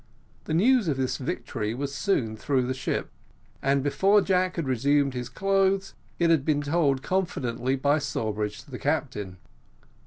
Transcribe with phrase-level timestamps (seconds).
[0.45, 3.11] The news of this victory was soon through the ship;
[3.61, 8.71] and before Jack had resumed his clothes, it had been told confidentially by Sawbridge to
[8.71, 9.37] the captain.